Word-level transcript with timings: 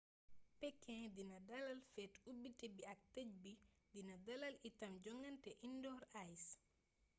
pékin 0.59 1.03
dina 1.15 1.37
dalal 1.49 1.79
feet 1.93 2.13
ubbité 2.29 2.65
bi 2.75 2.83
ak 2.93 2.99
tëjbi 3.13 3.53
dina 3.93 4.15
dalal 4.27 4.55
itam 4.69 4.93
jongaante 5.03 5.51
indoor 5.67 6.01
ice 6.31 6.49